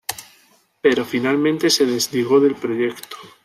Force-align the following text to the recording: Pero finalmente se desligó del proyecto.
Pero 0.81 1.05
finalmente 1.05 1.69
se 1.69 1.85
desligó 1.85 2.39
del 2.39 2.55
proyecto. 2.55 3.17